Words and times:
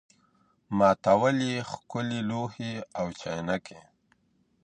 ماتول 0.77 1.37
یې 1.49 1.57
ښکلي 1.69 2.21
لوښي 2.29 2.73
او 2.99 3.05
چاینکي. 3.19 3.79